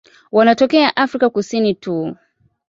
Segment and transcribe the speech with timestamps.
[0.31, 2.15] Wanatokea Afrika Kusini tu.